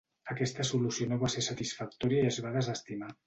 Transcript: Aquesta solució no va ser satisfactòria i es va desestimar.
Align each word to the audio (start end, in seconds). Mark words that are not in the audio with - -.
Aquesta 0.35 0.63
solució 0.69 1.07
no 1.11 1.19
va 1.25 1.29
ser 1.35 1.45
satisfactòria 1.49 2.25
i 2.27 2.31
es 2.33 2.43
va 2.47 2.55
desestimar. 2.59 3.13